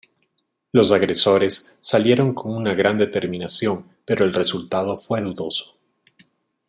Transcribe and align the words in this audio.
Los 0.71 0.91
agresores 0.91 1.69
salieron 1.79 2.33
con 2.33 2.55
una 2.55 2.73
gran 2.73 2.97
determinación, 2.97 3.85
pero 4.03 4.25
el 4.25 4.33
resultado 4.33 4.97
fue 4.97 5.21
dudoso. 5.21 5.77